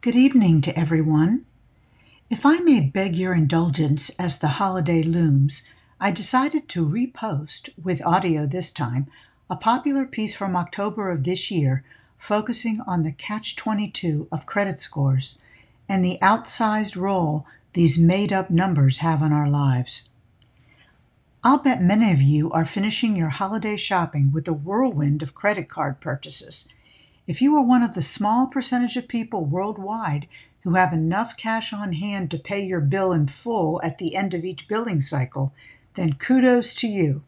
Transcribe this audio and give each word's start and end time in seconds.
Good 0.00 0.14
evening 0.14 0.60
to 0.60 0.78
everyone. 0.78 1.44
If 2.30 2.46
I 2.46 2.60
may 2.60 2.78
beg 2.78 3.16
your 3.16 3.34
indulgence 3.34 4.16
as 4.20 4.38
the 4.38 4.46
holiday 4.62 5.02
looms, 5.02 5.68
I 6.00 6.12
decided 6.12 6.68
to 6.68 6.88
repost, 6.88 7.70
with 7.82 8.06
audio 8.06 8.46
this 8.46 8.72
time, 8.72 9.08
a 9.50 9.56
popular 9.56 10.06
piece 10.06 10.36
from 10.36 10.54
October 10.54 11.10
of 11.10 11.24
this 11.24 11.50
year 11.50 11.82
focusing 12.16 12.80
on 12.86 13.02
the 13.02 13.10
catch 13.10 13.56
22 13.56 14.28
of 14.30 14.46
credit 14.46 14.78
scores 14.78 15.40
and 15.88 16.04
the 16.04 16.18
outsized 16.22 16.94
role 16.94 17.44
these 17.72 17.98
made 17.98 18.32
up 18.32 18.50
numbers 18.50 18.98
have 18.98 19.20
on 19.20 19.32
our 19.32 19.50
lives. 19.50 20.10
I'll 21.42 21.58
bet 21.58 21.82
many 21.82 22.12
of 22.12 22.22
you 22.22 22.52
are 22.52 22.64
finishing 22.64 23.16
your 23.16 23.30
holiday 23.30 23.76
shopping 23.76 24.30
with 24.32 24.46
a 24.46 24.52
whirlwind 24.52 25.24
of 25.24 25.34
credit 25.34 25.68
card 25.68 25.98
purchases. 25.98 26.72
If 27.28 27.42
you 27.42 27.54
are 27.56 27.62
one 27.62 27.82
of 27.82 27.94
the 27.94 28.00
small 28.00 28.46
percentage 28.46 28.96
of 28.96 29.06
people 29.06 29.44
worldwide 29.44 30.26
who 30.62 30.76
have 30.76 30.94
enough 30.94 31.36
cash 31.36 31.74
on 31.74 31.92
hand 31.92 32.30
to 32.30 32.38
pay 32.38 32.64
your 32.64 32.80
bill 32.80 33.12
in 33.12 33.26
full 33.26 33.82
at 33.82 33.98
the 33.98 34.16
end 34.16 34.32
of 34.32 34.46
each 34.46 34.66
billing 34.66 35.02
cycle, 35.02 35.52
then 35.92 36.14
kudos 36.14 36.74
to 36.76 36.86
you. 36.86 37.22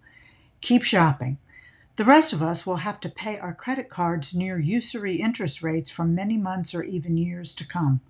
Keep 0.62 0.84
shopping. 0.84 1.36
The 1.96 2.06
rest 2.06 2.32
of 2.32 2.42
us 2.42 2.66
will 2.66 2.76
have 2.76 2.98
to 3.00 3.10
pay 3.10 3.38
our 3.38 3.52
credit 3.52 3.90
cards 3.90 4.34
near 4.34 4.58
usury 4.58 5.16
interest 5.16 5.62
rates 5.62 5.90
for 5.90 6.06
many 6.06 6.38
months 6.38 6.74
or 6.74 6.82
even 6.82 7.18
years 7.18 7.54
to 7.56 7.68
come. 7.68 8.00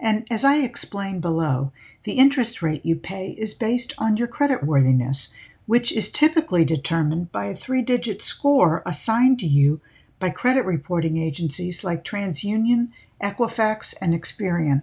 And 0.00 0.26
as 0.28 0.44
I 0.44 0.56
explained 0.56 1.22
below, 1.22 1.70
the 2.02 2.14
interest 2.14 2.62
rate 2.62 2.84
you 2.84 2.96
pay 2.96 3.36
is 3.38 3.54
based 3.54 3.94
on 3.96 4.16
your 4.16 4.26
creditworthiness, 4.26 5.32
which 5.66 5.96
is 5.96 6.10
typically 6.10 6.64
determined 6.64 7.30
by 7.30 7.44
a 7.44 7.54
three 7.54 7.82
digit 7.82 8.22
score 8.22 8.82
assigned 8.84 9.38
to 9.38 9.46
you 9.46 9.80
by 10.22 10.30
credit 10.30 10.64
reporting 10.64 11.18
agencies 11.18 11.82
like 11.82 12.04
TransUnion, 12.04 12.90
Equifax, 13.20 13.92
and 14.00 14.14
Experian. 14.14 14.82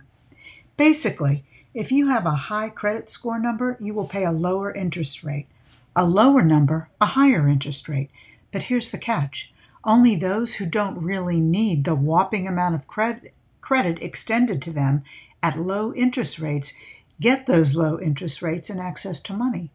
Basically, 0.75 1.45
if 1.73 1.93
you 1.93 2.09
have 2.09 2.25
a 2.25 2.49
high 2.51 2.67
credit 2.67 3.09
score 3.09 3.39
number, 3.39 3.77
you 3.79 3.93
will 3.93 4.05
pay 4.05 4.25
a 4.25 4.33
lower 4.33 4.69
interest 4.69 5.23
rate. 5.23 5.47
A 5.95 6.05
lower 6.05 6.41
number, 6.41 6.89
a 6.99 7.05
higher 7.05 7.47
interest 7.47 7.87
rate. 7.87 8.09
But 8.51 8.63
here's 8.63 8.91
the 8.91 8.97
catch 8.97 9.53
only 9.85 10.17
those 10.17 10.55
who 10.55 10.65
don't 10.65 11.01
really 11.01 11.39
need 11.39 11.85
the 11.85 11.95
whopping 11.95 12.45
amount 12.45 12.75
of 12.75 12.85
credit, 12.85 13.33
credit 13.61 14.03
extended 14.03 14.61
to 14.63 14.73
them 14.73 15.05
at 15.41 15.57
low 15.57 15.93
interest 15.93 16.39
rates 16.39 16.77
get 17.21 17.47
those 17.47 17.77
low 17.77 17.97
interest 17.97 18.41
rates 18.41 18.69
and 18.69 18.81
access 18.81 19.21
to 19.21 19.33
money, 19.33 19.69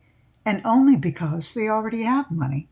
and 0.45 0.61
only 0.63 0.95
because 0.95 1.55
they 1.55 1.69
already 1.69 2.03
have 2.03 2.31
money. 2.31 2.69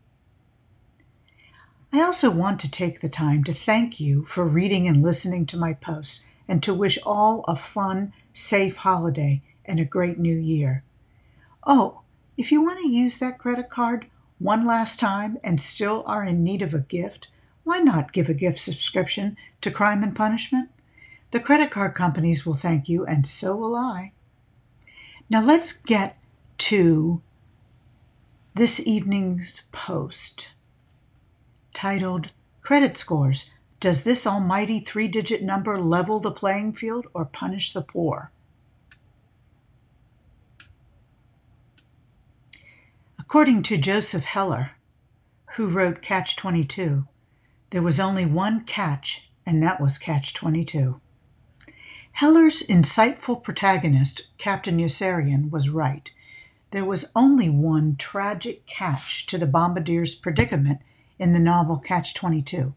I 1.95 2.01
also 2.01 2.31
want 2.31 2.59
to 2.61 2.71
take 2.71 3.01
the 3.01 3.07
time 3.07 3.43
to 3.43 3.53
thank 3.53 3.99
you 3.99 4.25
for 4.25 4.47
reading 4.47 4.87
and 4.87 5.03
listening 5.03 5.45
to 5.45 5.59
my 5.59 5.73
posts 5.73 6.27
and 6.47 6.63
to 6.63 6.73
wish 6.73 6.97
all 7.05 7.45
a 7.47 7.55
fun, 7.55 8.13
safe 8.33 8.77
holiday 8.77 9.41
and 9.63 9.79
a 9.79 9.85
great 9.85 10.17
new 10.17 10.35
year. 10.35 10.83
Oh, 11.67 12.01
if 12.35 12.51
you 12.51 12.63
want 12.63 12.79
to 12.79 12.89
use 12.89 13.19
that 13.19 13.37
credit 13.37 13.69
card 13.69 14.07
one 14.39 14.65
last 14.65 14.99
time 14.99 15.37
and 15.43 15.61
still 15.61 16.03
are 16.07 16.23
in 16.23 16.43
need 16.43 16.63
of 16.63 16.73
a 16.73 16.79
gift, 16.79 17.29
why 17.63 17.77
not 17.77 18.11
give 18.11 18.27
a 18.27 18.33
gift 18.33 18.57
subscription 18.57 19.37
to 19.61 19.69
Crime 19.69 20.01
and 20.01 20.15
Punishment? 20.15 20.71
The 21.29 21.39
credit 21.39 21.69
card 21.69 21.93
companies 21.93 22.43
will 22.43 22.55
thank 22.55 22.89
you, 22.89 23.05
and 23.05 23.27
so 23.27 23.55
will 23.55 23.75
I. 23.75 24.13
Now 25.29 25.43
let's 25.43 25.79
get 25.79 26.17
to 26.57 27.21
this 28.55 28.87
evening's 28.87 29.67
post 29.71 30.55
titled 31.73 32.31
Credit 32.61 32.97
Scores 32.97 33.55
Does 33.79 34.03
this 34.03 34.25
almighty 34.25 34.79
three 34.79 35.07
digit 35.07 35.41
number 35.41 35.79
level 35.79 36.19
the 36.19 36.31
playing 36.31 36.73
field 36.73 37.07
or 37.13 37.25
punish 37.25 37.73
the 37.73 37.81
poor? 37.81 38.31
According 43.19 43.63
to 43.63 43.77
Joseph 43.77 44.25
Heller, 44.25 44.71
who 45.55 45.67
wrote 45.67 46.01
Catch 46.01 46.35
22, 46.35 47.07
there 47.71 47.81
was 47.81 47.99
only 47.99 48.25
one 48.25 48.63
catch, 48.63 49.31
and 49.45 49.63
that 49.63 49.81
was 49.81 49.97
Catch 49.97 50.33
22. 50.35 51.01
Heller's 52.11 52.67
insightful 52.67 53.41
protagonist, 53.41 54.37
Captain 54.37 54.77
Yossarian, 54.77 55.49
was 55.49 55.69
right. 55.69 56.11
There 56.69 56.85
was 56.85 57.11
only 57.15 57.49
one 57.49 57.95
tragic 57.95 58.67
catch 58.67 59.25
to 59.27 59.39
the 59.39 59.47
bombardier's 59.47 60.13
predicament 60.13 60.79
in 61.23 61.33
the 61.33 61.39
novel 61.39 61.77
Catch 61.77 62.13
22. 62.13 62.75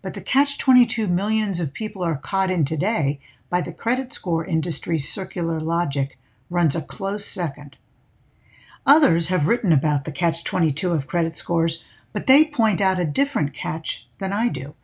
But 0.00 0.14
the 0.14 0.20
Catch 0.20 0.58
22 0.58 1.08
millions 1.08 1.58
of 1.58 1.74
people 1.74 2.04
are 2.04 2.16
caught 2.16 2.50
in 2.50 2.64
today 2.64 3.18
by 3.50 3.60
the 3.60 3.72
credit 3.72 4.12
score 4.12 4.44
industry's 4.44 5.08
circular 5.08 5.58
logic 5.58 6.16
runs 6.48 6.76
a 6.76 6.82
close 6.82 7.26
second. 7.26 7.76
Others 8.86 9.28
have 9.28 9.48
written 9.48 9.72
about 9.72 10.04
the 10.04 10.12
Catch 10.12 10.44
22 10.44 10.92
of 10.92 11.08
credit 11.08 11.36
scores, 11.36 11.84
but 12.12 12.28
they 12.28 12.44
point 12.44 12.80
out 12.80 13.00
a 13.00 13.04
different 13.04 13.52
catch 13.52 14.06
than 14.18 14.32
I 14.32 14.48
do. 14.48 14.74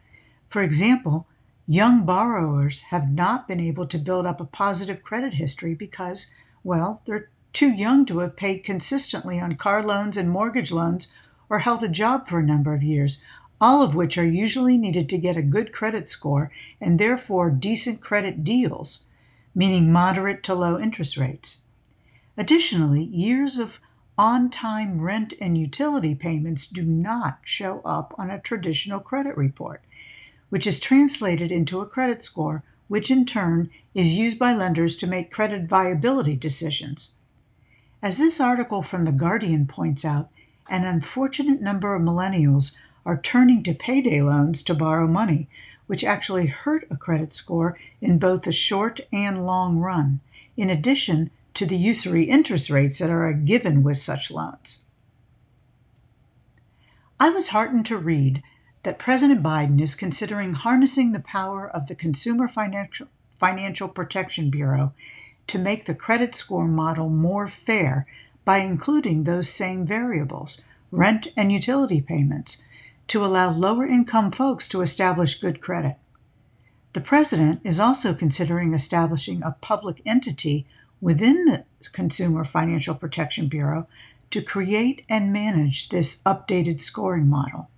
For 0.49 0.63
example, 0.63 1.29
Young 1.67 2.05
borrowers 2.05 2.83
have 2.91 3.11
not 3.11 3.49
been 3.49 3.61
able 3.61 3.87
to 3.87 3.97
build 3.97 4.27
up 4.27 4.39
a 4.39 4.45
positive 4.45 5.03
credit 5.03 5.35
history 5.35 5.75
because, 5.75 6.35
well, 6.63 7.01
they're 7.07 7.31
too 7.55 7.71
young 7.71 8.05
to 8.07 8.19
have 8.19 8.37
paid 8.37 8.59
consistently 8.65 9.41
on 9.41 9.57
car 9.57 9.83
loans 9.83 10.19
and 10.19 10.29
mortgage 10.29 10.71
loans 10.71 11.17
or 11.49 11.61
held 11.61 11.83
a 11.83 11.89
job 11.89 12.27
for 12.27 12.39
a 12.39 12.45
number 12.45 12.75
of 12.75 12.83
years, 12.83 13.25
all 13.61 13.83
of 13.83 13.95
which 13.95 14.19
are 14.19 14.27
usually 14.27 14.77
needed 14.77 15.09
to 15.09 15.19
get 15.19 15.37
a 15.37 15.43
good 15.43 15.73
credit 15.73 16.09
score 16.09 16.51
and 16.81 16.99
therefore 16.99 17.51
decent 17.51 18.01
credit 18.01 18.45
deals, 18.45 19.05
meaning 19.55 19.93
moderate 19.93 20.43
to 20.43 20.55
low 20.55 20.79
interest 20.79 21.17
rates. 21.17 21.65
Additionally, 22.37 23.05
years 23.05 23.59
of 23.59 23.81
on 24.17 24.49
time 24.51 25.01
rent 25.01 25.35
and 25.41 25.59
utility 25.59 26.15
payments 26.15 26.67
do 26.67 26.85
not 26.85 27.39
show 27.43 27.81
up 27.85 28.15
on 28.17 28.31
a 28.31 28.41
traditional 28.41 29.01
credit 29.01 29.37
report 29.37 29.83
which 30.55 30.69
is 30.69 30.79
translated 30.79 31.51
into 31.51 31.81
a 31.81 31.87
credit 31.87 32.23
score, 32.23 32.63
which 32.87 33.11
in 33.11 33.27
turn 33.27 33.69
is 33.93 34.17
used 34.17 34.39
by 34.39 34.55
lenders 34.55 34.97
to 34.97 35.05
make 35.05 35.29
credit 35.29 35.65
viability 35.65 36.37
decisions. 36.37 37.19
As 38.01 38.19
this 38.19 38.41
article 38.41 38.81
from 38.81 39.03
The 39.03 39.11
Guardian 39.11 39.67
points 39.67 40.05
out, 40.05 40.31
an 40.69 40.85
unfortunate 40.87 41.61
number 41.61 41.95
of 41.95 42.03
millennials 42.03 42.79
are 43.05 43.21
turning 43.21 43.63
to 43.63 43.75
payday 43.75 44.21
loans 44.21 44.63
to 44.63 44.75
borrow 44.75 45.07
money, 45.07 45.49
which 45.87 46.05
actually 46.05 46.47
hurt 46.47 46.87
a 46.91 46.97
credit 46.97 47.33
score 47.33 47.79
in 48.01 48.19
both 48.19 48.43
the 48.43 48.53
short 48.53 49.01
and 49.13 49.45
long 49.45 49.79
run, 49.79 50.21
in 50.57 50.71
addition 50.71 51.31
to 51.53 51.67
the 51.67 51.77
usury 51.77 52.25
interest 52.25 52.71
rates 52.71 52.99
that 52.99 53.11
are 53.11 53.27
a 53.27 53.35
given 53.35 53.83
with 53.83 53.97
such 53.97 54.31
loans. 54.31 54.87
I 57.21 57.31
was 57.31 57.51
heartened 57.51 57.87
to 57.87 57.97
read 57.99 58.43
that 58.83 58.99
President 58.99 59.43
Biden 59.43 59.81
is 59.81 59.95
considering 59.95 60.55
harnessing 60.55 61.13
the 61.13 61.21
power 61.21 61.69
of 61.69 61.89
the 61.89 61.95
Consumer 61.95 62.49
Financial, 62.49 63.09
Financial 63.39 63.89
Protection 63.89 64.51
Bureau 64.51 64.93
to 65.47 65.59
make 65.59 65.85
the 65.85 65.95
credit 65.95 66.35
score 66.35 66.67
model 66.67 67.09
more 67.09 67.49
fair 67.49 68.07
by 68.45 68.59
including 68.59 69.25
those 69.25 69.49
same 69.49 69.87
variables, 69.87 70.63
rent 70.91 71.29
and 71.37 71.51
utility 71.51 72.01
payments, 72.01 72.67
to 73.09 73.25
allow 73.25 73.51
lower 73.51 73.87
income 73.87 74.31
folks 74.31 74.69
to 74.69 74.81
establish 74.81 75.41
good 75.41 75.61
credit. 75.61 75.97
The 76.93 77.01
president 77.01 77.61
is 77.65 77.81
also 77.81 78.15
considering 78.15 78.73
establishing 78.73 79.43
a 79.43 79.57
public 79.61 80.01
entity 80.07 80.67
within 81.01 81.45
the 81.45 81.65
Consumer 81.93 82.45
Financial 82.45 82.95
Protection 82.95 83.49
Bureau 83.49 83.87
to 84.31 84.41
create 84.41 85.05
and 85.09 85.33
manage 85.33 85.89
this 85.89 86.23
updated 86.23 86.81
scoring 86.81 87.29
model. 87.29 87.69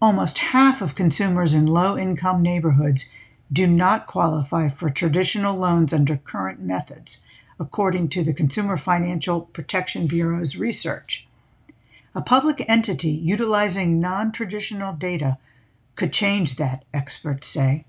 Almost 0.00 0.38
half 0.38 0.82
of 0.82 0.94
consumers 0.94 1.54
in 1.54 1.66
low 1.66 1.96
income 1.96 2.42
neighborhoods 2.42 3.12
do 3.52 3.66
not 3.66 4.06
qualify 4.06 4.68
for 4.68 4.90
traditional 4.90 5.56
loans 5.56 5.92
under 5.92 6.16
current 6.16 6.60
methods, 6.60 7.24
according 7.58 8.08
to 8.10 8.22
the 8.22 8.34
Consumer 8.34 8.76
Financial 8.76 9.42
Protection 9.42 10.06
Bureau's 10.06 10.56
research. 10.56 11.26
A 12.14 12.22
public 12.22 12.64
entity 12.68 13.10
utilizing 13.10 14.00
non 14.00 14.32
traditional 14.32 14.92
data 14.92 15.38
could 15.94 16.12
change 16.12 16.56
that, 16.56 16.84
experts 16.92 17.48
say. 17.48 17.84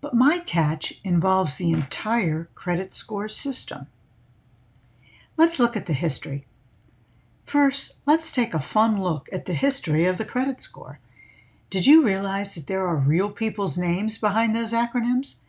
But 0.00 0.14
my 0.14 0.40
catch 0.40 1.00
involves 1.04 1.56
the 1.56 1.70
entire 1.70 2.48
credit 2.54 2.94
score 2.94 3.28
system. 3.28 3.86
Let's 5.36 5.60
look 5.60 5.76
at 5.76 5.86
the 5.86 5.92
history. 5.92 6.44
First, 7.44 8.00
let's 8.06 8.32
take 8.32 8.54
a 8.54 8.60
fun 8.60 9.00
look 9.02 9.28
at 9.32 9.46
the 9.46 9.54
history 9.54 10.04
of 10.06 10.18
the 10.18 10.24
credit 10.24 10.60
score. 10.60 10.98
Did 11.70 11.86
you 11.86 12.04
realize 12.04 12.54
that 12.54 12.66
there 12.66 12.86
are 12.86 12.96
real 12.96 13.30
people's 13.30 13.78
names 13.78 14.18
behind 14.18 14.54
those 14.54 14.72
acronyms? 14.72 15.40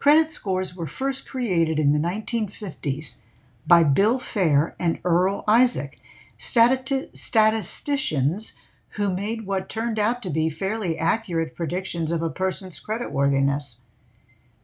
Credit 0.00 0.30
scores 0.30 0.74
were 0.74 0.86
first 0.86 1.28
created 1.28 1.78
in 1.78 1.92
the 1.92 1.98
1950s 1.98 3.24
by 3.66 3.84
Bill 3.84 4.18
Fair 4.18 4.74
and 4.78 4.98
Earl 5.04 5.44
Isaac, 5.46 6.00
stati- 6.38 7.14
statisticians 7.14 8.58
who 8.94 9.14
made 9.14 9.44
what 9.44 9.68
turned 9.68 9.98
out 9.98 10.22
to 10.22 10.30
be 10.30 10.48
fairly 10.48 10.98
accurate 10.98 11.54
predictions 11.54 12.10
of 12.12 12.22
a 12.22 12.30
person's 12.30 12.82
creditworthiness. 12.82 13.80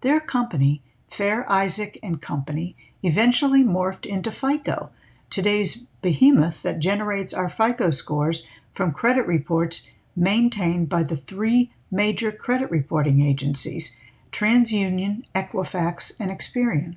Their 0.01 0.21
company, 0.21 0.81
Fair 1.07 1.45
Isaac 1.53 1.99
and 2.03 2.23
Company, 2.23 2.75
eventually 3.03 3.63
morphed 3.63 4.07
into 4.07 4.33
FICO, 4.33 4.91
today's 5.29 5.89
behemoth 6.01 6.63
that 6.63 6.79
generates 6.79 7.35
our 7.35 7.51
FICO 7.51 7.91
scores 7.91 8.49
from 8.73 8.91
credit 8.91 9.27
reports 9.27 9.93
maintained 10.17 10.89
by 10.89 11.03
the 11.03 11.17
three 11.17 11.71
major 11.91 12.33
credit 12.33 12.71
reporting 12.71 13.21
agencies 13.21 14.03
TransUnion, 14.37 15.25
Equifax, 15.35 16.21
and 16.21 16.31
Experian. 16.31 16.97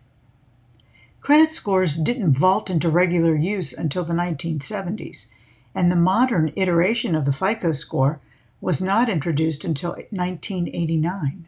Credit 1.22 1.54
scores 1.54 1.96
didn't 1.96 2.34
vault 2.34 2.70
into 2.70 2.90
regular 2.90 3.34
use 3.34 3.72
until 3.72 4.04
the 4.04 4.14
1970s, 4.14 5.34
and 5.74 5.90
the 5.90 5.96
modern 5.96 6.52
iteration 6.58 7.16
of 7.16 7.24
the 7.24 7.32
FICO 7.32 7.72
score 7.72 8.20
was 8.60 8.82
not 8.82 9.08
introduced 9.08 9.64
until 9.64 9.92
1989. 9.92 11.46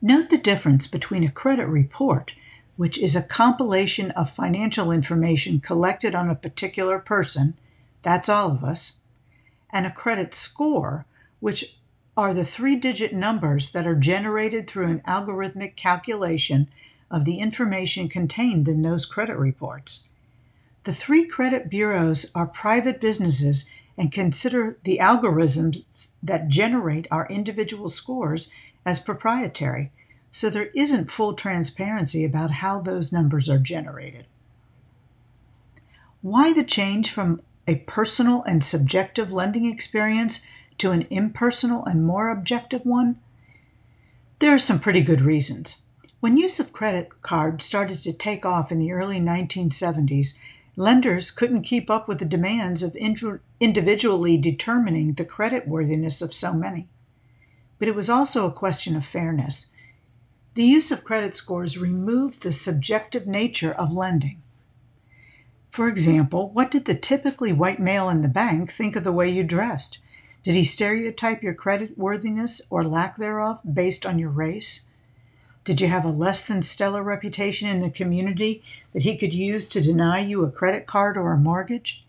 Note 0.00 0.30
the 0.30 0.38
difference 0.38 0.86
between 0.86 1.24
a 1.24 1.32
credit 1.32 1.66
report, 1.66 2.36
which 2.76 2.96
is 2.96 3.16
a 3.16 3.26
compilation 3.26 4.12
of 4.12 4.30
financial 4.30 4.92
information 4.92 5.58
collected 5.58 6.14
on 6.14 6.30
a 6.30 6.36
particular 6.36 7.00
person, 7.00 7.54
that's 8.02 8.28
all 8.28 8.52
of 8.52 8.62
us, 8.62 9.00
and 9.70 9.86
a 9.86 9.90
credit 9.90 10.36
score, 10.36 11.04
which 11.40 11.78
are 12.16 12.32
the 12.32 12.44
three 12.44 12.76
digit 12.76 13.12
numbers 13.12 13.72
that 13.72 13.86
are 13.86 13.94
generated 13.94 14.66
through 14.66 14.88
an 14.88 15.00
algorithmic 15.00 15.76
calculation 15.76 16.68
of 17.10 17.24
the 17.24 17.38
information 17.38 18.08
contained 18.08 18.66
in 18.68 18.82
those 18.82 19.04
credit 19.04 19.36
reports. 19.36 20.08
The 20.84 20.92
three 20.92 21.26
credit 21.26 21.68
bureaus 21.68 22.30
are 22.34 22.46
private 22.46 23.00
businesses 23.00 23.72
and 23.98 24.12
consider 24.12 24.78
the 24.84 24.98
algorithms 24.98 26.12
that 26.22 26.48
generate 26.48 27.06
our 27.10 27.26
individual 27.28 27.88
scores 27.88 28.52
as 28.84 29.02
proprietary, 29.02 29.90
so 30.30 30.48
there 30.48 30.70
isn't 30.74 31.10
full 31.10 31.34
transparency 31.34 32.24
about 32.24 32.50
how 32.50 32.80
those 32.80 33.12
numbers 33.12 33.48
are 33.48 33.58
generated. 33.58 34.26
Why 36.22 36.52
the 36.52 36.64
change 36.64 37.10
from 37.10 37.40
a 37.66 37.76
personal 37.80 38.42
and 38.44 38.62
subjective 38.62 39.32
lending 39.32 39.66
experience 39.66 40.46
to 40.78 40.92
an 40.92 41.06
impersonal 41.10 41.84
and 41.84 42.04
more 42.04 42.30
objective 42.30 42.84
one? 42.84 43.18
There 44.38 44.54
are 44.54 44.58
some 44.58 44.78
pretty 44.78 45.02
good 45.02 45.20
reasons. 45.20 45.82
When 46.20 46.36
use 46.36 46.58
of 46.60 46.72
credit 46.72 47.22
cards 47.22 47.64
started 47.64 47.98
to 48.02 48.12
take 48.12 48.44
off 48.44 48.72
in 48.72 48.78
the 48.78 48.92
early 48.92 49.20
1970s, 49.20 50.38
lenders 50.76 51.30
couldn't 51.30 51.62
keep 51.62 51.88
up 51.88 52.08
with 52.08 52.18
the 52.18 52.24
demands 52.24 52.82
of 52.82 52.96
individually 52.96 54.36
determining 54.36 55.12
the 55.12 55.24
credit 55.24 55.68
worthiness 55.68 56.20
of 56.20 56.34
so 56.34 56.52
many. 56.52 56.88
But 57.78 57.88
it 57.88 57.94
was 57.94 58.10
also 58.10 58.46
a 58.46 58.52
question 58.52 58.96
of 58.96 59.04
fairness. 59.04 59.72
The 60.54 60.64
use 60.64 60.90
of 60.90 61.04
credit 61.04 61.36
scores 61.36 61.78
removed 61.78 62.42
the 62.42 62.52
subjective 62.52 63.26
nature 63.26 63.72
of 63.72 63.92
lending. 63.92 64.42
For 65.70 65.88
example, 65.88 66.48
what 66.50 66.70
did 66.70 66.86
the 66.86 66.94
typically 66.94 67.52
white 67.52 67.78
male 67.78 68.08
in 68.08 68.22
the 68.22 68.28
bank 68.28 68.72
think 68.72 68.96
of 68.96 69.04
the 69.04 69.12
way 69.12 69.28
you 69.28 69.44
dressed? 69.44 69.98
Did 70.46 70.54
he 70.54 70.62
stereotype 70.62 71.42
your 71.42 71.54
credit 71.54 71.98
worthiness 71.98 72.68
or 72.70 72.84
lack 72.84 73.16
thereof 73.16 73.62
based 73.64 74.06
on 74.06 74.20
your 74.20 74.30
race? 74.30 74.90
Did 75.64 75.80
you 75.80 75.88
have 75.88 76.04
a 76.04 76.08
less 76.08 76.46
than 76.46 76.62
stellar 76.62 77.02
reputation 77.02 77.68
in 77.68 77.80
the 77.80 77.90
community 77.90 78.62
that 78.92 79.02
he 79.02 79.16
could 79.16 79.34
use 79.34 79.68
to 79.68 79.80
deny 79.80 80.20
you 80.20 80.44
a 80.44 80.50
credit 80.52 80.86
card 80.86 81.16
or 81.16 81.32
a 81.32 81.36
mortgage? 81.36 82.06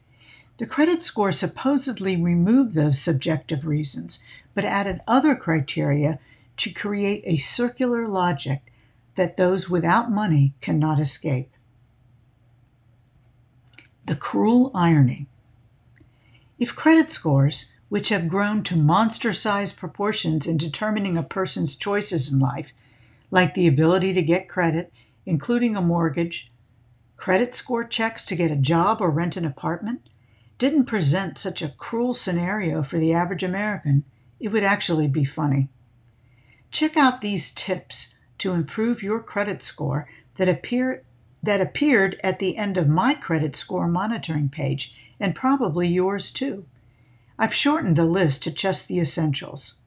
The 0.59 0.67
credit 0.67 1.01
score 1.01 1.31
supposedly 1.31 2.15
removed 2.15 2.75
those 2.75 3.01
subjective 3.01 3.65
reasons, 3.65 4.23
but 4.53 4.65
added 4.65 5.01
other 5.07 5.35
criteria 5.35 6.19
to 6.57 6.71
create 6.71 7.23
a 7.25 7.37
circular 7.37 8.07
logic 8.07 8.71
that 9.15 9.37
those 9.37 9.67
without 9.67 10.11
money 10.11 10.53
cannot 10.61 10.99
escape. 10.99 11.49
The 14.05 14.15
cruel 14.15 14.69
irony. 14.75 15.25
If 16.59 16.75
credit 16.75 17.09
scores, 17.09 17.73
which 17.89 18.09
have 18.09 18.27
grown 18.27 18.63
to 18.63 18.75
monster 18.75 19.33
sized 19.33 19.77
proportions 19.77 20.45
in 20.45 20.57
determining 20.57 21.17
a 21.17 21.23
person's 21.23 21.77
choices 21.77 22.31
in 22.31 22.39
life, 22.39 22.73
like 23.31 23.53
the 23.53 23.67
ability 23.67 24.13
to 24.13 24.21
get 24.21 24.49
credit, 24.49 24.91
including 25.25 25.75
a 25.75 25.81
mortgage, 25.81 26.51
credit 27.15 27.55
score 27.55 27.83
checks 27.83 28.25
to 28.25 28.35
get 28.35 28.51
a 28.51 28.55
job 28.55 29.01
or 29.01 29.09
rent 29.09 29.37
an 29.37 29.45
apartment, 29.45 30.09
didn't 30.57 30.85
present 30.85 31.37
such 31.37 31.61
a 31.61 31.69
cruel 31.69 32.13
scenario 32.13 32.81
for 32.81 32.97
the 32.97 33.13
average 33.13 33.43
American, 33.43 34.03
it 34.39 34.49
would 34.49 34.63
actually 34.63 35.07
be 35.07 35.25
funny. 35.25 35.69
Check 36.71 36.97
out 36.97 37.21
these 37.21 37.53
tips 37.53 38.19
to 38.39 38.53
improve 38.53 39.01
your 39.01 39.19
credit 39.19 39.63
score 39.63 40.07
that 40.37 40.49
appear 40.49 41.03
that 41.41 41.61
appeared 41.61 42.19
at 42.23 42.39
the 42.39 42.57
end 42.57 42.77
of 42.77 42.89
my 42.89 43.13
credit 43.13 43.55
score 43.55 43.87
monitoring 43.87 44.49
page 44.49 44.97
and 45.19 45.35
probably 45.35 45.87
yours 45.87 46.31
too. 46.31 46.65
I've 47.39 47.53
shortened 47.53 47.95
the 47.95 48.05
list 48.05 48.43
to 48.43 48.51
just 48.51 48.87
the 48.87 48.99
essentials. 48.99 49.81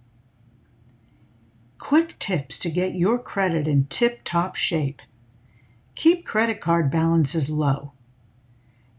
Quick 1.79 2.19
tips 2.19 2.59
to 2.61 2.71
get 2.71 2.95
your 2.95 3.19
credit 3.19 3.67
in 3.67 3.87
tip 3.87 4.21
top 4.23 4.55
shape. 4.55 5.03
Keep 5.95 6.25
credit 6.25 6.61
card 6.61 6.91
balances 6.91 7.51
low. 7.51 7.93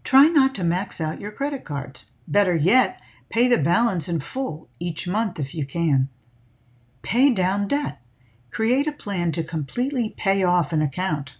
Try 0.04 0.28
not 0.28 0.54
to 0.56 0.64
max 0.64 1.00
out 1.00 1.22
your 1.22 1.32
credit 1.32 1.64
cards. 1.64 2.12
Better 2.28 2.56
yet, 2.56 3.00
pay 3.30 3.48
the 3.48 3.58
balance 3.58 4.10
in 4.10 4.20
full 4.20 4.68
each 4.80 5.08
month 5.08 5.40
if 5.40 5.56
you 5.56 5.66
can. 5.66 6.10
Pay 7.02 7.34
down 7.34 7.68
debt. 7.68 8.02
Create 8.50 8.88
a 8.88 8.92
plan 8.92 9.32
to 9.32 9.44
completely 9.44 10.14
pay 10.18 10.44
off 10.44 10.74
an 10.74 10.82
account. 10.82 11.38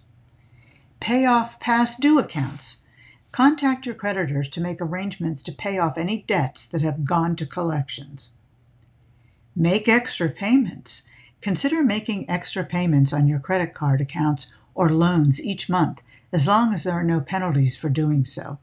Pay 1.00 1.26
off 1.26 1.60
past 1.60 2.02
due 2.02 2.20
accounts. 2.20 2.86
Contact 3.32 3.86
your 3.86 3.96
creditors 3.96 4.50
to 4.50 4.62
make 4.62 4.82
arrangements 4.82 5.42
to 5.44 5.54
pay 5.54 5.80
off 5.80 5.98
any 5.98 6.24
debts 6.24 6.68
that 6.68 6.82
have 6.82 7.06
gone 7.06 7.36
to 7.38 7.46
collections. 7.46 8.34
Make 9.56 9.88
extra 9.88 10.30
payments. 10.30 11.08
Consider 11.40 11.82
making 11.82 12.30
extra 12.30 12.66
payments 12.66 13.14
on 13.14 13.28
your 13.28 13.40
credit 13.40 13.74
card 13.74 14.02
accounts 14.02 14.58
or 14.76 14.90
loans 14.90 15.44
each 15.44 15.70
month, 15.70 16.02
as 16.34 16.48
long 16.48 16.74
as 16.74 16.84
there 16.84 16.94
are 16.94 17.04
no 17.04 17.22
penalties 17.22 17.78
for 17.78 17.90
doing 17.90 18.26
so. 18.26 18.60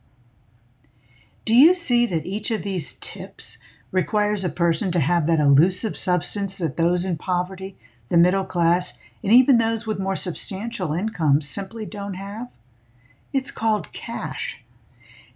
Do 1.45 1.55
you 1.55 1.75
see 1.75 2.05
that 2.07 2.27
each 2.27 2.51
of 2.51 2.63
these 2.63 2.99
tips 2.99 3.59
requires 3.91 4.45
a 4.45 4.51
person 4.51 4.93
to 4.93 5.01
have 5.01 5.27
that 5.27 5.41
elusive 5.41 5.97
substance 5.97 6.59
that 6.59 6.77
those 6.77 7.07
in 7.07 7.17
poverty, 7.17 7.75
the 8.11 8.19
middle 8.19 8.45
class, 8.45 9.03
and 9.23 9.33
even 9.33 9.57
those 9.57 9.87
with 9.87 9.99
more 9.99 10.17
substantial 10.17 10.93
incomes 10.93 11.49
simply 11.49 11.87
don't 11.87 12.15
have? 12.15 12.53
It's 13.33 13.51
called 13.51 13.93
cash. 13.93 14.65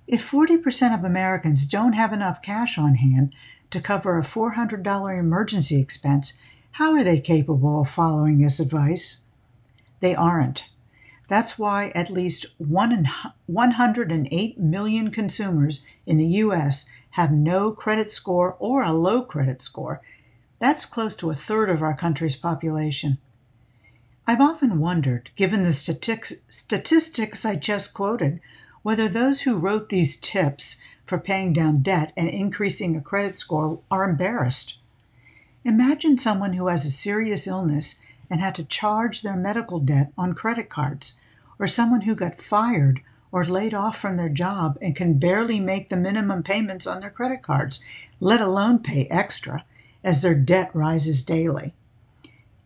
If 0.07 0.31
40% 0.31 0.97
of 0.97 1.05
Americans 1.05 1.69
don't 1.69 1.93
have 1.93 2.13
enough 2.13 2.43
cash 2.43 2.79
on 2.79 2.97
hand 2.97 3.35
to 3.71 3.81
cover 3.81 4.19
a 4.19 4.23
$400 4.23 5.19
emergency 5.19 5.81
expense, 5.81 6.41
how 6.73 6.95
are 6.95 7.05
they 7.05 7.21
capable 7.21 7.83
of 7.83 7.91
following 7.91 8.39
this 8.39 8.61
advice? 8.61 9.25
They 10.01 10.15
aren't. 10.15 10.71
That's 11.29 11.59
why 11.59 11.93
at 11.95 12.11
least 12.11 12.55
108 12.59 14.59
million 14.59 15.11
consumers 15.11 15.87
in 16.05 16.17
the 16.17 16.27
U.S. 16.27 16.91
have 17.11 17.33
no 17.33 17.73
credit 17.73 18.11
score 18.11 18.57
or 18.59 18.83
a 18.83 18.93
low 18.93 19.23
credit 19.23 19.63
score. 19.63 20.01
That's 20.59 20.85
close 20.85 21.17
to 21.17 21.31
a 21.31 21.35
third 21.35 21.71
of 21.71 21.83
our 21.83 21.97
country's 21.97 22.37
population. 22.37 23.19
I've 24.25 24.41
often 24.41 24.79
wondered, 24.79 25.31
given 25.35 25.63
the 25.63 25.73
statistics 25.73 27.45
I 27.45 27.57
just 27.57 27.93
quoted, 27.93 28.41
whether 28.83 29.09
those 29.09 29.43
who 29.43 29.59
wrote 29.59 29.89
these 29.89 30.21
tips 30.21 30.83
for 31.07 31.19
paying 31.19 31.53
down 31.53 31.83
debt 31.83 32.13
and 32.17 32.29
increasing 32.29 32.95
a 32.97 33.01
credit 33.01 33.37
score 33.37 33.81
are 33.91 34.09
embarrassed. 34.09 34.79
Imagine 35.65 36.19
someone 36.19 36.53
who 36.53 36.69
has 36.69 36.87
a 36.87 36.91
serious 36.91 37.47
illness 37.47 38.05
and 38.31 38.41
had 38.41 38.55
to 38.55 38.65
charge 38.65 39.23
their 39.23 39.37
medical 39.37 39.81
debt 39.81 40.13
on 40.17 40.35
credit 40.35 40.69
cards, 40.69 41.21
or 41.59 41.67
someone 41.67 42.03
who 42.03 42.15
got 42.15 42.41
fired 42.41 43.01
or 43.31 43.45
laid 43.45 43.75
off 43.75 43.99
from 43.99 44.17
their 44.17 44.29
job 44.29 44.79
and 44.81 44.95
can 44.95 45.19
barely 45.19 45.59
make 45.59 45.89
the 45.89 45.97
minimum 45.97 46.43
payments 46.43 46.87
on 46.87 47.01
their 47.01 47.11
credit 47.11 47.43
cards, 47.43 47.85
let 48.21 48.41
alone 48.41 48.79
pay 48.79 49.07
extra, 49.07 49.65
as 50.05 50.23
their 50.23 50.35
debt 50.35 50.71
rises 50.75 51.25
daily. 51.25 51.75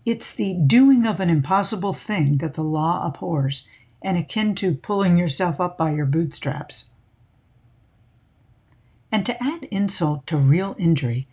It's 0.06 0.34
the 0.34 0.54
doing 0.54 1.06
of 1.06 1.20
an 1.20 1.28
impossible 1.28 1.92
thing 1.92 2.38
that 2.38 2.54
the 2.54 2.64
law 2.64 3.06
abhors, 3.06 3.70
and 4.00 4.16
akin 4.16 4.54
to 4.54 4.74
pulling 4.74 5.18
yourself 5.18 5.60
up 5.60 5.76
by 5.76 5.90
your 5.92 6.06
bootstraps. 6.06 6.94
And 9.12 9.26
to 9.26 9.42
add 9.42 9.64
insult 9.64 10.26
to 10.28 10.38
real 10.38 10.74
injury, 10.78 11.26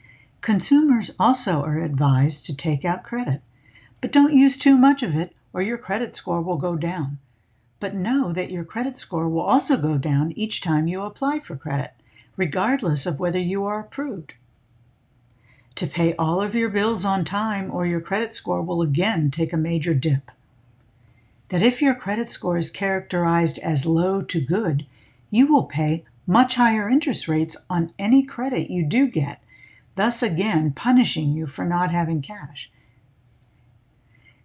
Consumers 0.44 1.12
also 1.18 1.64
are 1.64 1.80
advised 1.80 2.46
to 2.46 2.58
take 2.58 2.84
out 2.84 3.06
credit, 3.06 3.42
but 4.02 4.12
don't 4.12 4.34
use 4.34 4.58
too 4.58 4.76
much 4.78 5.02
of 5.02 5.16
it 5.16 5.34
or 5.54 5.62
your 5.62 5.78
credit 5.78 6.18
score 6.18 6.42
will 6.42 6.58
go 6.58 6.76
down. 6.76 7.18
But 7.80 7.96
know 7.96 8.34
that 8.34 8.52
your 8.52 8.66
credit 8.66 8.98
score 8.98 9.30
will 9.30 9.44
also 9.44 9.78
go 9.78 9.98
down 9.98 10.34
each 10.34 10.60
time 10.60 10.86
you 10.86 11.02
apply 11.04 11.40
for 11.40 11.56
credit. 11.56 11.94
regardless 12.36 13.06
of 13.06 13.20
whether 13.20 13.40
you 13.40 13.64
are 13.64 13.80
approved. 13.80 14.34
To 15.76 15.88
pay 15.88 16.16
all 16.16 16.42
of 16.42 16.54
your 16.54 16.70
bills 16.70 17.04
on 17.04 17.26
time, 17.26 17.72
or 17.72 17.86
your 17.86 18.02
credit 18.02 18.34
score 18.34 18.62
will 18.62 18.82
again 18.82 19.32
take 19.32 19.54
a 19.54 19.58
major 19.58 19.94
dip. 19.94 20.30
That 21.50 21.64
if 21.64 21.82
your 21.82 21.96
credit 21.96 22.30
score 22.30 22.58
is 22.58 22.70
characterized 22.70 23.60
as 23.60 23.86
low 23.86 24.22
to 24.22 24.40
good, 24.40 24.86
you 25.30 25.52
will 25.52 25.66
pay 25.66 26.06
much 26.28 26.56
higher 26.56 26.88
interest 26.88 27.28
rates 27.28 27.66
on 27.70 27.92
any 27.98 28.24
credit 28.24 28.70
you 28.70 28.86
do 28.86 29.08
get, 29.08 29.42
thus 29.96 30.22
again 30.22 30.72
punishing 30.72 31.34
you 31.34 31.48
for 31.48 31.66
not 31.66 31.92
having 31.92 32.22
cash. 32.22 32.72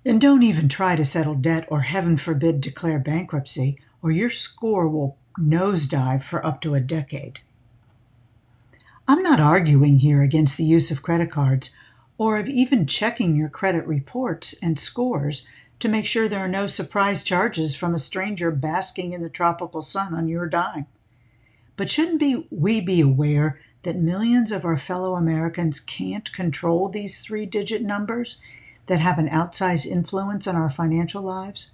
And 0.04 0.20
don't 0.20 0.42
even 0.42 0.68
try 0.68 0.96
to 0.96 1.04
settle 1.04 1.34
debt 1.34 1.66
or, 1.68 1.82
heaven 1.82 2.16
forbid, 2.16 2.60
declare 2.60 2.98
bankruptcy, 2.98 3.76
or 4.02 4.10
your 4.10 4.30
score 4.30 4.88
will 4.88 5.16
nosedive 5.38 6.22
for 6.22 6.44
up 6.44 6.60
to 6.62 6.74
a 6.74 6.80
decade. 6.80 7.40
I'm 9.10 9.22
not 9.22 9.40
arguing 9.40 9.96
here 9.96 10.22
against 10.22 10.58
the 10.58 10.64
use 10.64 10.90
of 10.90 11.02
credit 11.02 11.30
cards 11.30 11.74
or 12.18 12.36
of 12.36 12.46
even 12.46 12.86
checking 12.86 13.34
your 13.34 13.48
credit 13.48 13.86
reports 13.86 14.54
and 14.62 14.78
scores 14.78 15.48
to 15.78 15.88
make 15.88 16.04
sure 16.04 16.28
there 16.28 16.44
are 16.44 16.48
no 16.48 16.66
surprise 16.66 17.24
charges 17.24 17.74
from 17.74 17.94
a 17.94 17.98
stranger 17.98 18.50
basking 18.50 19.14
in 19.14 19.22
the 19.22 19.30
tropical 19.30 19.80
sun 19.80 20.12
on 20.12 20.28
your 20.28 20.46
dime. 20.46 20.84
But 21.74 21.88
shouldn't 21.88 22.20
be, 22.20 22.46
we 22.50 22.82
be 22.82 23.00
aware 23.00 23.58
that 23.82 23.96
millions 23.96 24.52
of 24.52 24.66
our 24.66 24.76
fellow 24.76 25.14
Americans 25.14 25.80
can't 25.80 26.30
control 26.34 26.90
these 26.90 27.24
three 27.24 27.46
digit 27.46 27.80
numbers 27.80 28.42
that 28.88 29.00
have 29.00 29.18
an 29.18 29.30
outsized 29.30 29.86
influence 29.86 30.46
on 30.46 30.54
our 30.54 30.68
financial 30.68 31.22
lives? 31.22 31.72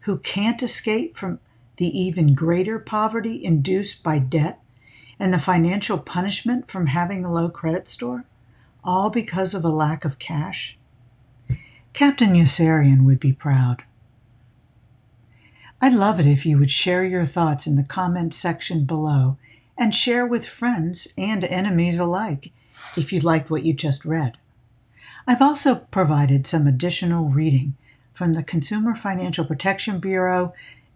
Who 0.00 0.18
can't 0.18 0.62
escape 0.62 1.16
from 1.16 1.38
the 1.76 1.86
even 1.86 2.34
greater 2.34 2.78
poverty 2.78 3.42
induced 3.42 4.04
by 4.04 4.18
debt 4.18 4.60
and 5.18 5.32
the 5.32 5.38
financial 5.38 5.98
punishment 5.98 6.70
from 6.70 6.86
having 6.86 7.24
a 7.24 7.32
low 7.32 7.48
credit 7.48 7.88
score, 7.88 8.24
all 8.84 9.10
because 9.10 9.54
of 9.54 9.64
a 9.64 9.68
lack 9.68 10.04
of 10.04 10.18
cash? 10.18 10.78
Captain 11.92 12.30
Yossarian 12.30 13.04
would 13.04 13.18
be 13.18 13.32
proud. 13.32 13.82
I'd 15.80 15.94
love 15.94 16.18
it 16.18 16.26
if 16.26 16.44
you 16.44 16.58
would 16.58 16.70
share 16.70 17.04
your 17.04 17.24
thoughts 17.24 17.66
in 17.66 17.76
the 17.76 17.84
comments 17.84 18.36
section 18.36 18.84
below 18.84 19.36
and 19.76 19.94
share 19.94 20.26
with 20.26 20.46
friends 20.46 21.08
and 21.16 21.44
enemies 21.44 21.98
alike 21.98 22.52
if 22.96 23.12
you 23.12 23.20
liked 23.20 23.50
what 23.50 23.64
you 23.64 23.72
just 23.72 24.04
read. 24.04 24.36
I've 25.26 25.42
also 25.42 25.76
provided 25.76 26.46
some 26.46 26.66
additional 26.66 27.26
reading 27.26 27.74
from 28.12 28.32
the 28.32 28.42
Consumer 28.42 28.96
Financial 28.96 29.44
Protection 29.44 30.00
Bureau, 30.00 30.52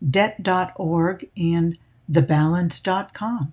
debt.org, 0.09 1.31
and 1.37 1.79
thebalance.com. 2.11 3.53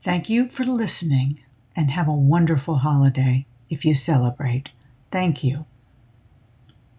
Thank 0.00 0.28
you 0.28 0.48
for 0.48 0.64
listening 0.64 1.42
and 1.74 1.90
have 1.90 2.08
a 2.08 2.12
wonderful 2.12 2.76
holiday 2.76 3.46
if 3.68 3.84
you 3.84 3.94
celebrate. 3.94 4.70
Thank 5.10 5.42
you. 5.42 5.64